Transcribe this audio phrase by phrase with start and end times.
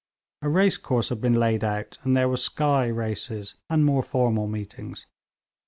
[0.41, 5.05] A racecourse had been laid out, and there were 'sky' races and more formal meetings.